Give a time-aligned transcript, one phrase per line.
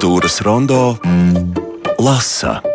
[0.00, 0.96] Literatūras rondo
[2.00, 2.69] lasa.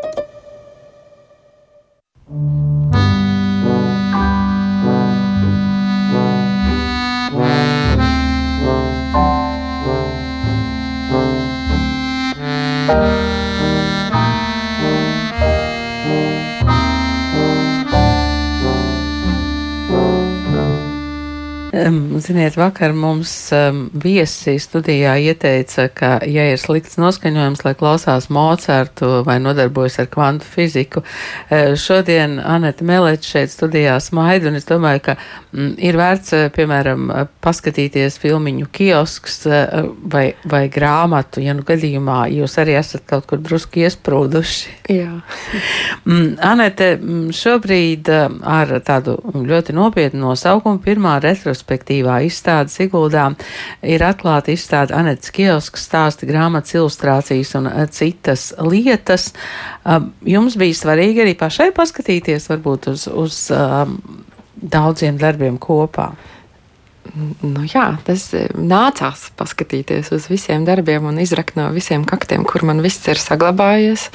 [21.76, 29.24] Ziniet, vakar mums um, viesi studijā ieteica, ka, ja ir slikts noskaņojums, lai klausās Mocartu
[29.28, 35.02] vai nodarbojas ar kvantu fiziku, uh, šodien Aneta Meleča šeit studijā smaida, un es domāju,
[35.10, 41.58] ka mm, ir vērts, uh, piemēram, uh, paskatīties filmiņu kiosks uh, vai, vai grāmatu, ja
[41.58, 44.78] nu gadījumā jūs arī esat kaut kur drusku iesprūduši.
[44.96, 45.12] Jā.
[46.08, 46.94] mm, Anete,
[47.36, 51.18] šobrīd ar tādu ļoti nopietnu nosaukumu pirmā
[51.66, 53.36] retrospektīvā izstāde Siguldā
[53.82, 59.34] ir atklāta izstāde Anetes kiosks stāsti grāmatas ilustrācijas un eh, citas lietas.
[59.86, 64.00] Um, jums bija svarīgi arī pašai paskatīties varbūt uz, uz um,
[64.56, 66.14] daudziem darbiem kopā.
[67.16, 72.66] Nu, jā, tas e, nācās paskatīties uz visiem darbiem un izrakt no visiem kaktiem, kur
[72.68, 74.10] man viss ir saglabājies.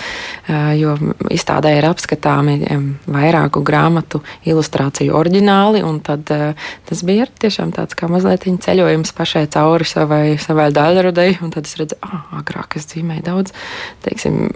[0.45, 0.97] E, jo
[1.33, 8.11] izstādē ir apskatāmi e, vairāku grāmatu ilustrāciju oriģināli, un tad tas bija tiešām tāds kā
[8.11, 11.31] mazliet ceļojums pašai cauri savai, savai daļradai.
[11.41, 13.57] Tad es redzēju, ah, agrāk es dzīvēju daudz,
[14.05, 14.51] teiksim,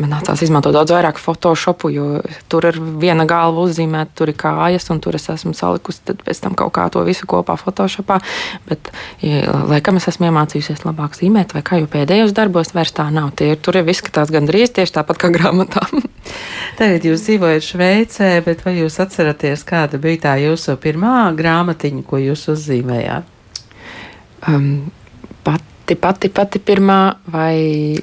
[0.00, 2.06] man nācās izmantot daudz vairāk Photoshopu, jo
[2.50, 6.56] tur ir viena galva uzzīmēta, tur ir kājas, un tur es esmu salikusi pēc tam
[6.58, 8.18] kaut kā to visu kopā Photoshopā.
[8.68, 8.90] Bet,
[9.22, 13.30] ja, laikam, es esmu iemācījusies labāk zīmēt, vai kā jau pēdējos darbos vairs tā nav.
[13.38, 15.86] Tie, tur ir izskatās gandrīz tieši tāpat kā grāmatā.
[16.80, 22.18] Tagad jūs dzīvojat Šveicē, bet vai jūs atceraties, kāda bija tā jūsu pirmā grāmatiņa, ko
[22.22, 23.30] jūs uzzīmējāt?
[24.48, 24.90] Um,
[25.44, 27.56] pati, pati, pati pirmā vai.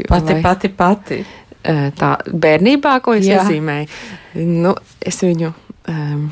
[0.08, 0.42] Pati, vai...
[0.46, 1.22] pati, pati.
[1.62, 3.44] Tā bērnībā, ko es Jā.
[3.44, 3.88] iezīmēju,
[4.64, 4.74] nu,
[5.06, 5.52] es viņu.
[5.92, 6.24] Um,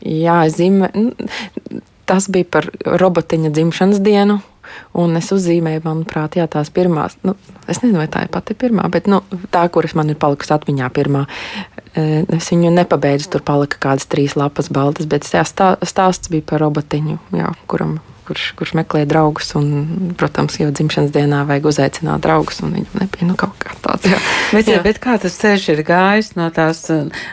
[0.00, 4.40] jā, zīmē, nu, tas bija par robotiņa dzimšanas dienu.
[4.96, 7.18] Un es uzzīmēju, manuprāt, jā, tās pirmās.
[7.26, 7.36] Nu,
[7.68, 9.20] es nezinu, vai tā ir pati pirmā, bet nu,
[9.52, 11.26] tā, kuras man ir palikusi atmiņā, pirmā.
[11.94, 15.44] Es viņu nepabeidzu, tur palika kādas trīs lapas baltas, bet stā,
[15.84, 19.52] stāsts bija par robotiņu, jā, kuram kurš, kurš meklē draugus.
[19.58, 24.08] Un, protams, jau dzimšanas dienā vajag uzaicināt draugus, un viņi nebija nu, kaut kā tāds.
[24.08, 24.20] Jā.
[24.54, 24.78] Bet, jā.
[24.84, 26.84] bet kā tas ceļš ir gājis no tās,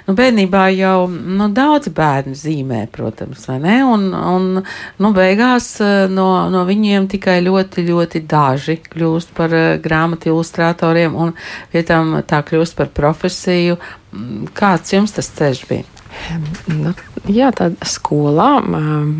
[0.07, 3.75] nu, bērnībā jau nu, daudz bērnu zīmē, protams, vai ne?
[3.85, 5.68] Un, un nu, beigās
[6.09, 9.53] no, no viņiem tikai ļoti, ļoti daži kļūst par
[9.84, 11.35] grāmatu ilustratoriem, un
[11.74, 13.78] pie tam tā kļūst par profesiju.
[14.57, 16.00] Kāds jums tas ceļš bija?
[16.72, 16.92] Nu,
[17.30, 18.60] jā, tādā skolā,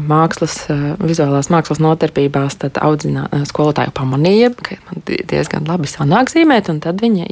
[0.10, 0.58] mākslas,
[1.02, 7.02] vizuālās mākslas notarbībās, tad audzinā, skolotāja pamanīja, ka man diezgan labi sanāk zīmēt, un tad
[7.04, 7.28] viņa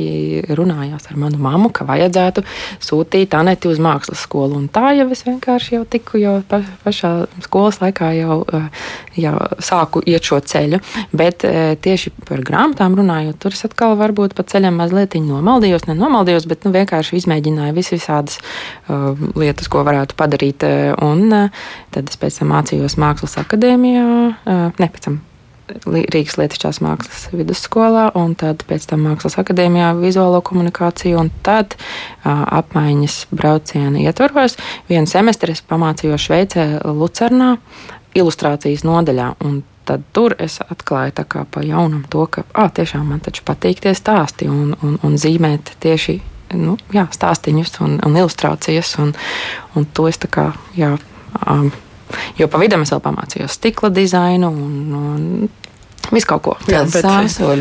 [0.57, 2.43] runājās ar manu mammu, ka vajadzētu
[2.83, 4.57] sūtīt Aneti uz mākslas skolu.
[4.59, 7.13] Un tā jau es vienkārši jau tiku, jau pašā
[7.45, 8.41] skolas laikā jau,
[9.19, 10.81] jau sāku iet šo ceļu.
[11.15, 11.45] Bet
[11.83, 16.71] tieši par grāmatām runājot, tur es atkal varbūt pa ceļam mazliet nomaldījos, nenomaldījos, bet nu,
[16.75, 20.65] vienkārši izmēģināju vis visādas uh, lietas lietas, ko varētu padarīt.
[20.67, 25.19] Eh, un eh, tad es pēc tam mācījos Mākslas akadēmijā, eh, ne pēc tam
[25.85, 32.41] Rīgas Lietišķās mākslas vidusskolā, un tad pēc tam Mākslas akadēmijā vizuālo komunikāciju, un tad uh,
[32.57, 34.57] apmaiņas brauciena ietvaros
[34.89, 37.51] vienu semestri es pamācījos Šveicē Lucernā
[38.17, 39.27] ilustrācijas nodaļā,
[39.89, 43.81] tad tur es atklāju tā kā pa jaunam to, ka, ah, tiešām man taču patīk
[43.85, 46.19] tie stāsti un, un, un zīmēt tieši
[46.57, 48.95] nu, jā, stāstīņus un, un ilustrācijas.
[49.03, 49.13] Un,
[49.77, 50.95] un to es tā kā, jā,
[51.45, 51.69] um,
[52.39, 55.25] jo pa vidam es vēl pamācījos stikla dizainu un, un
[56.09, 56.89] Visu kaut ko tādu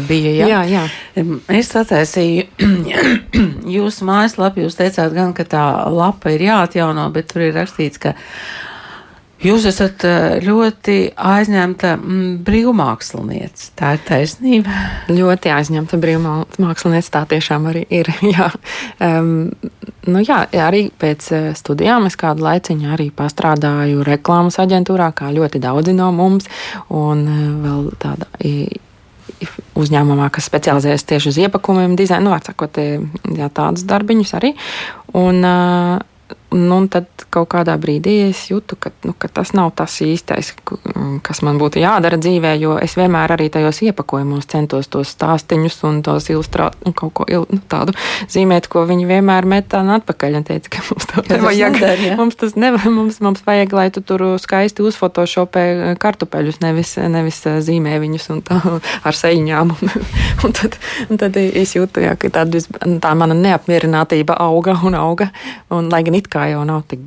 [0.09, 0.31] bija.
[0.33, 0.85] Jā, jā.
[1.19, 1.25] jā.
[1.53, 2.47] Es attaisīju
[3.77, 4.63] jūsu mājaslapu.
[4.65, 8.15] Jūs teicāt, gan, ka tā lapa ir jāatjauno, bet tur ir rakstīts, ka
[9.39, 13.69] Jūs esat eh, ļoti aizņemta mm, brīvmāksliniece.
[13.79, 14.81] Tā ir taisnība.
[15.15, 17.13] Ļoti aizņemta brīvmāksliniece.
[17.15, 18.11] Tā tiešām arī ir.
[18.35, 18.49] Jā.
[19.05, 19.53] Um,
[20.11, 25.63] nu jā, arī pēc eh, studijām es kādu laiciņu arī pastrādāju reklāmas aģentūrā, kā ļoti
[25.63, 26.51] daudzi no mums.
[26.91, 28.27] Un eh, vēl tāda
[29.79, 32.81] uzņēmumā, kas specializējas tieši uz iepakumiem, dizainu, nu, sakot,
[33.39, 34.57] jā, tādus darbiņus arī.
[35.15, 36.07] Un, uh,
[36.49, 40.55] Nu, tad kaut kādā brīdī es jūtu, ka, nu, ka tas nav tas īstais,
[41.27, 45.99] kas man būtu jādara dzīvē, jo es vienmēr arī tajos iepakojumos centos tos stāstīņus un
[46.07, 47.93] tos ilustrāt, un kaut ko il, nu, tādu
[48.33, 50.39] zīmēt, ko viņi vienmēr met atpakaļ.
[50.41, 51.77] Un teica, ka mums tas nevajag.
[51.77, 52.17] Nedar, ja?
[52.17, 55.67] mums tas nevajag, mums, mums vajag, lai tu tur skaisti uzfotošopē
[56.01, 58.61] kartupeļus, nevis, nevis zīmē viņus un tā
[59.05, 59.77] ar seiņām.
[60.39, 60.77] Un, un, tad,
[61.11, 62.45] un tad es jūtu, jā, ka tā,
[63.03, 65.29] tā mana neapmierinātība auga un auga.
[65.75, 67.03] Un, lai gan it kā kā jau nav tik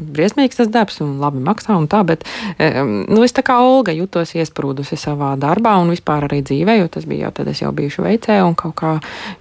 [0.00, 2.24] briesmīgs tas darbs un labi maksā un tā, bet
[2.58, 7.06] nu, es tā kā Olga jutos iesprūdusi savā darbā un vispār arī dzīvē, jo tas
[7.06, 8.96] bija jau tad es jau biju Šveicē un kaut kā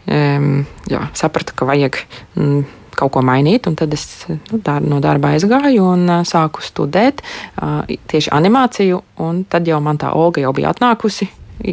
[0.06, 2.04] jā, sapratu, ka vajag
[2.36, 2.68] mm,
[3.00, 3.68] kaut ko mainīt.
[3.80, 9.02] Tad es nu, dar, no darba aizgāju un uh, sāku studēt uh, tieši animāciju.
[9.52, 11.30] Tad jau man tā Olga jau bija atnākusi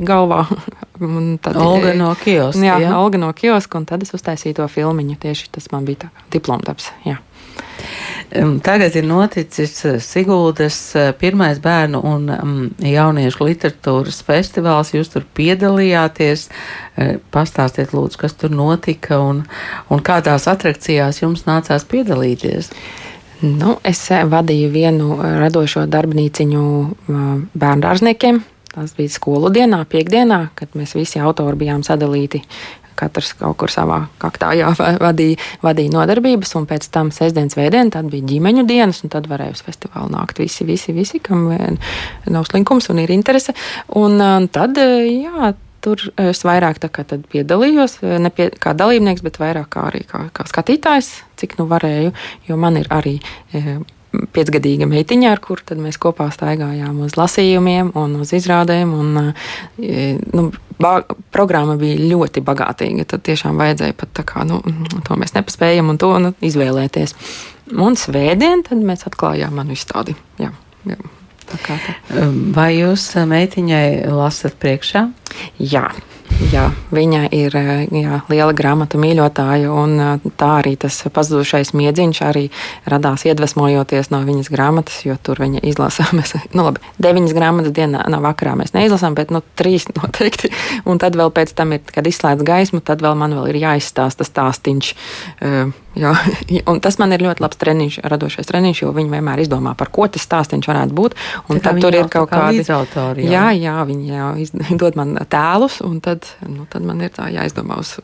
[0.07, 0.45] galvā.
[1.45, 2.63] Tad, Olga no kioska.
[2.65, 5.19] Jā, jā, Olga no kioska, un tad es uztaisīju to filmiņu.
[5.21, 6.89] Tieši tas man bija diplomdarbs.
[8.63, 12.27] Tagad ir noticis eh, Siguldas eh, pirmais bērnu un
[12.83, 14.91] jauniešu literatūras festivāls.
[14.97, 16.49] Jūs tur piedalījāties.
[16.97, 19.45] Eh, pastāstiet, lūdzu, kas tur notika un,
[19.89, 22.73] un kādās atrakcijās jums nācās piedalīties.
[23.47, 26.67] Nu, es vadīju vienu radošo darbnīciņu
[27.55, 28.41] bērngārzniekiem.
[28.73, 32.43] Tas bija skolu dienā, piekdienā, kad mēs visi autori bijām sadalīti
[32.99, 34.73] katrs kaut kur savā kaktā jā,
[35.03, 39.57] vadīja, vadīja nodarbības, un pēc tam sestdienas vēdienā tad bija ģimeņu dienas, un tad varēja
[39.59, 43.55] uz festivālu nākt visi, visi, visi kam nav slinkums un ir interese.
[43.97, 44.21] Un,
[44.53, 45.53] tad, jā,
[45.87, 46.81] tur es vairāk
[47.33, 52.15] piedalījos, ne pie, kā dalībnieks, bet vairāk kā arī kā, kā skatītājs, cik nu varēju,
[52.49, 53.19] jo man ir arī
[54.35, 58.95] piecgadīga meitiņa, ar kuru mēs kopā staigājām uz lasījumiem un uz izrādēm.
[58.95, 59.33] Un,
[60.37, 60.47] nu,
[61.33, 63.07] programma bija ļoti bagātīga.
[63.09, 64.61] Tad tiešām vajadzēja pat tā kā nu,
[65.07, 67.17] to mēs nepaspējam un to nu, izvēlēties.
[67.77, 70.17] Un svētdien mēs atklājām manu izstādi.
[70.43, 70.53] Jā,
[70.87, 70.99] jā.
[71.47, 71.95] Tā tā.
[72.55, 75.07] Vai jūs meitiņai lasat priekšā?
[75.63, 75.87] Jā.
[76.53, 79.97] Jā, viņa ir jā, liela grāmatu mīļotāja, un
[80.39, 82.45] tā arī tas pazudušais miedziņš arī
[82.87, 88.05] radās iedvesmojoties no viņas grāmatas, jo tur viņa izlasa, mēs, nu labi, deviņas grāmatas dienā,
[88.13, 90.53] no vakarā mēs neizlasām, bet, nu, trīs noteikti,
[90.85, 94.27] un tad vēl pēc tam ir, kad izslēdz gaismu, tad vēl man vēl ir jāizstāsta
[94.29, 94.95] stāstiņš.
[95.97, 96.13] Jā,
[96.71, 100.09] un tas man ir ļoti labs treniņš, radošais treniņš, jo viņi vienmēr izdomā, par ko
[100.13, 101.17] tas stāstījums varētu būt.
[101.53, 103.29] Un tad tur ir kaut kādi līdzautori.
[103.33, 107.81] Jā, jā, viņi jā, izdod man tēlus, un tad, nu, tad man ir tā jāizdomā
[107.81, 107.97] uz.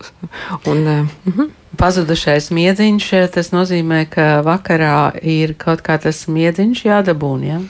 [0.67, 1.51] Un, uh -huh.
[1.77, 7.47] Pazudušais miedziņš, tas nozīmē, ka vakarā ir kaut kā tas miedziņš jādabūn.
[7.47, 7.61] Ja?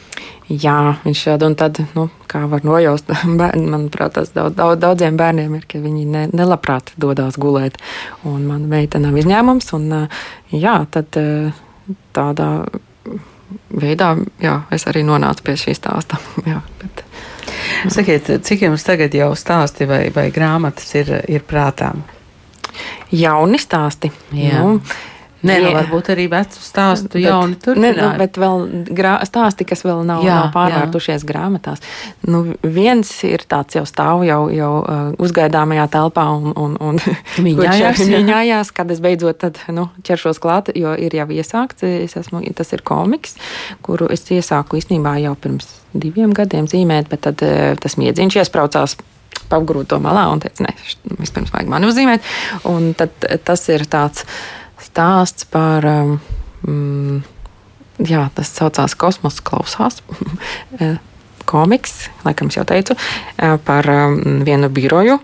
[0.52, 3.08] Jā, viņš šādi un tad, nu, kā var nojaust,
[3.40, 7.78] bērni, manuprāt, tas daudz, daudz, daudziem bērniem ir, ka viņi ne, nelabprāt dodas gulēt.
[8.28, 9.90] Un man meita nav izņēmums, un
[10.52, 11.20] jā, tad
[12.12, 12.50] tādā
[13.72, 16.20] veidā jā, es arī nonācu pie šī stāsta.
[16.49, 17.05] Jā, bet,
[17.93, 22.05] Sakiet, cik jums tagad jau stāsti vai, vai grāmatas ir, ir prātām?
[23.12, 24.12] Jauni stāsti.
[24.37, 24.62] Jā.
[24.62, 24.78] Nu,
[25.42, 27.96] Nē, nu, varbūt arī vecu stāstu bet, jauni turpināt.
[27.98, 28.62] Ne, nu, bet vēl
[28.94, 31.28] grā, stāsti, kas vēl nav, jā, nav pārvērtušies jā.
[31.28, 31.82] grāmatās.
[32.30, 37.02] Nu, viens ir tāds jau stāv jau, jau uh, uzgaidāmajā telpā un, un, un
[37.46, 42.44] mīņājās, mīņājās, kad es beidzot tad, nu, ķeršos klāt, jo ir jau iesākts, es esmu,
[42.58, 43.34] tas ir komiks,
[43.82, 48.96] kuru es iesāku īstenībā jau pirms diviem gadiem zīmēt, bet tad uh, tas miedziņš iespraucās
[49.52, 50.72] pagrūto malā un teica, nē,
[51.18, 52.32] vispirms vajag mani uzzīmēt.
[52.70, 54.26] Un tad tas ir tāds
[54.92, 55.88] stāsts par.
[55.88, 56.18] Um,
[56.68, 57.22] mm,
[58.08, 60.02] jā, tas saucās Kosmos klausās.
[60.80, 60.96] Eh,
[61.44, 65.18] komiks, laikam jau teicu, eh, par um, vienu biroju,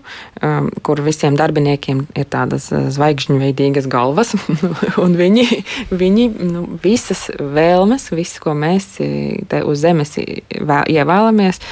[0.45, 4.35] um, kur visiem darbiniekiem ir tādas eh, zvaigžņveidīgas galvas,
[5.03, 5.47] un viņi,
[5.89, 11.63] viņi nu, visas vēlmes, viss, ko mēs uz zemes ievēlamies,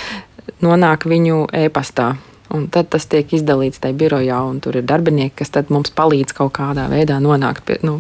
[0.65, 2.15] nonāk viņu e-pastā.
[2.55, 6.53] Un tad tas tiek izdalīts tajā birojā, un tur ir darbinieki, kas mums palīdz kaut
[6.55, 7.97] kādā veidā nonākt pie, nu,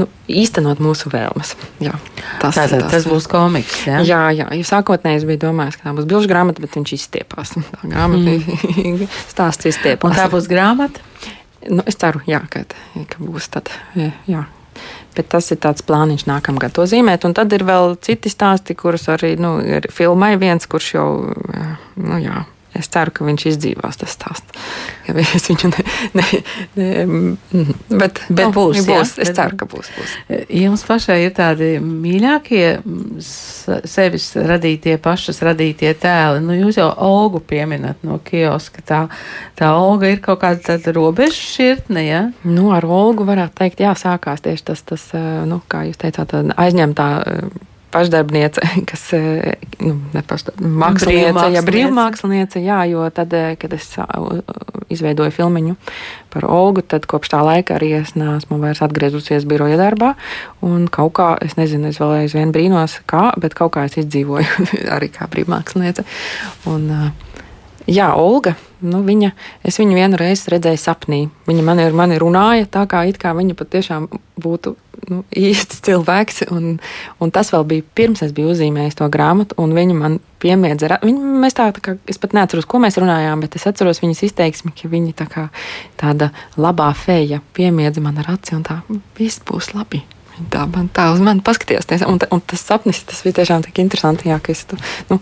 [0.00, 1.54] nu, īstenot mūsu vēlmes.
[1.78, 1.94] Jā,
[2.42, 3.84] tas, Tātad, tas, tas būs komiks.
[3.86, 4.02] Ja?
[4.02, 4.48] Jā, jā.
[4.58, 7.54] Ja sākotnēji es biju domājis, ka tā būs bilžu grāmata, bet viņš izstiepās.
[7.54, 9.06] Tā grāmata mm.
[9.36, 10.10] stāsts izstiepās.
[10.10, 11.06] Un tā būs grāmata?
[11.70, 13.70] Nu, es ceru, jā, ka, ka būs tad.
[14.26, 14.48] Jā.
[15.14, 17.22] Bet tas ir tāds plāniņš nākamgad to zīmēt.
[17.28, 21.10] Un tad ir vēl citi stāsti, kurus arī nu, ir filmai viens, kurš jau,
[22.00, 22.48] nu jā
[22.80, 24.56] Es ceru, ka viņš izdzīvos tas stāsts.
[25.10, 25.84] es viņu ne,
[26.18, 26.26] ne,
[26.80, 27.64] ne
[28.00, 28.86] bet, Bet nu, būs, jā?
[28.88, 29.14] būs.
[29.22, 29.90] Es ceru, ka būs.
[29.96, 30.14] būs.
[30.60, 33.20] Jums pašai ir tādi mīļākie mm,
[33.90, 36.42] sevis radītie, pašas radītie tēli.
[36.44, 38.84] Nu, jūs jau Olgu pieminat no kioska.
[38.86, 39.00] Tā,
[39.58, 42.22] tā Olga ir kaut kāda tāda robeža šķirtne, ja?
[42.46, 46.36] Nu, ar Olgu varētu teikt, jā, sākās tieši tas, tas eh, nu, kā jūs teicāt,
[46.56, 52.62] aizņemtā eh, pašdarbniece, kas eh, nu, nepašdarb, māksliniece, ja Brīvmāksliniece.
[52.64, 53.88] jā, jo tad, eh, kad es
[54.90, 55.76] izveidoju filmiņu
[56.30, 60.14] par Olgu, tad kopš tā laika arī es neesmu vairs atgriezusies biroja darbā,
[60.66, 64.70] un kaut kā, es nezinu, es vēl aizvien brīnos, kā, bet kaut kā es izdzīvoju
[64.96, 66.06] arī kā brīvmāksliniece.
[66.70, 67.29] Un, uh,
[67.88, 68.54] Jā, Olga.
[68.80, 69.30] Nu, viņa,
[69.66, 71.20] es viņu vienu reizi redzēju sapnī.
[71.48, 74.06] Viņa man ir, man ir runāja tā, kā, kā viņa patiešām
[74.40, 74.74] būtu
[75.08, 76.44] nu, īsts cilvēks.
[76.52, 76.78] Un,
[77.20, 81.00] un tas vēl bija pirms es biju uzzīmējis to grāmatu, un viņa man piemiedza.
[81.04, 84.24] Viņa, mēs tā, tā kā, es pat neatceros, ko mēs runājām, bet es atceros viņas
[84.28, 85.48] izteiksmi, ka viņa tā kā
[86.00, 88.80] tāda labā feja piemiedza man ar aci, un tā
[89.18, 90.04] viss būs labi.
[90.50, 94.30] Tā, man, tā uz mani paskatījās, un, un tas sapnis, tas bija tiešām tik interesanti.
[94.30, 94.78] Jā, es, tu,
[95.10, 95.18] nu,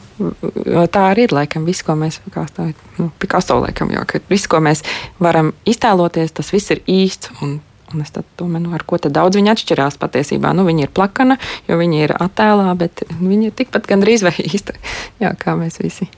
[0.92, 4.84] tā arī ir laikam viss, ko mēs, tā, nu, Picasso laikam, jo, viss, ko mēs
[5.22, 7.32] varam iztēloties, tas viss ir īsts.
[7.42, 7.58] Un,
[7.92, 10.52] un es domāju, nu, ar ko tad daudz viņa atšķirās patiesībā.
[10.56, 14.76] Nu, viņa ir plakana, jo viņa ir attēlā, bet viņa ir tikpat gandrīz vai īsta,
[15.22, 16.10] jā, kā mēs visi.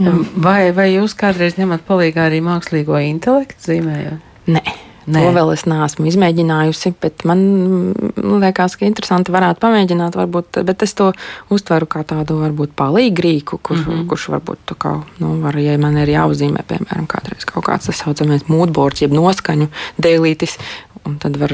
[0.00, 0.16] Jā.
[0.34, 4.32] Vai, vai jūs kādreiz ņemat palīdzību arī mākslīgo intelektu zīmējot?
[4.54, 4.64] Nē.
[5.04, 5.20] Nē.
[5.20, 10.16] To vēl es neesmu izmēģinājusi, bet man mm, liekas, ka interesanti varētu pamēģināt.
[10.16, 11.10] Varbūt, bet es to
[11.52, 14.06] uztveru kā tādu varbūt palīgu rīku, kurš, mm -hmm.
[14.08, 18.00] kurš varbūt tā kā, nu, var, ja man ir jāuzzīmē, piemēram, kādreiz kaut kāds tas
[18.00, 19.68] saucamais mūdbords, jeb noskaņu
[20.00, 20.58] dēlītis.
[21.04, 21.52] Un tad var,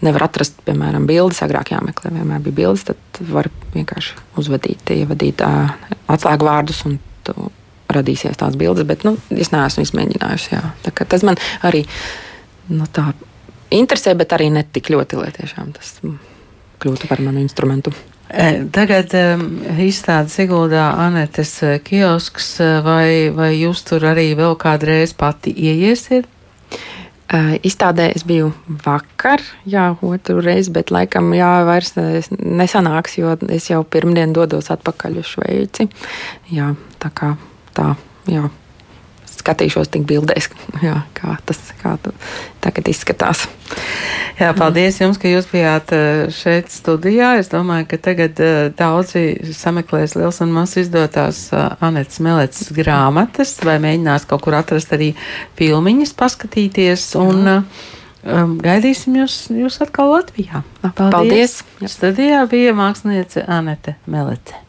[0.00, 1.42] nevar atrast, piemēram, bildes.
[1.42, 2.84] Agrāk jāmeklē, vienmēr bija bildes.
[2.84, 5.72] Tad var vienkārši uzvadīt, ievadīt uh,
[6.06, 7.00] atslēgu vārdus un
[7.88, 8.86] radīsies tās bildes.
[8.86, 10.62] Bet nu, es neesmu izmēģinājusi.
[11.08, 11.84] Tas man arī
[12.68, 13.10] nu, tā
[13.74, 15.96] interesē, bet arī ne tik ļoti, lai tiešām tas
[16.82, 17.92] kļūtu par manu instrumentu.
[18.28, 19.44] E, Tagad um,
[19.80, 26.28] izstāde Siguldā Anetes eh, kiosks, eh, vai, vai jūs tur arī vēl kādreiz pati ieiesiet?
[27.28, 28.54] Izstādē es biju
[28.86, 34.70] vakar, jā, otru reizi, bet laikam jā, vairs es- nesanāks, jo es jau pirmdien dodos
[34.72, 35.90] atpakaļ uz Šveici.
[36.48, 37.34] Jā, tā kā
[37.76, 37.90] tā,
[38.32, 38.46] jā,
[39.28, 40.48] skatīšos tik bildēs,
[40.88, 42.14] jā, kā tas kā tu
[42.88, 43.46] tagad izskatās.
[44.38, 47.38] Jā, paldies jums, ka jūs bijāt eh, šeit studijā.
[47.40, 53.58] Es domāju, ka tagad eh, daudzi sameklēs liels un maz izdotās eh, Anetes Melets grāmatas
[53.64, 55.14] vai mēģinās kaut kur atrast arī
[55.58, 57.82] filmiņas, paskatīties un eh,
[58.30, 60.62] um, gaidīsim jūs, jūs atkal Latvijā.
[60.94, 61.64] Paldies!
[61.82, 64.67] Studijā bija māksliniece Anete Melete.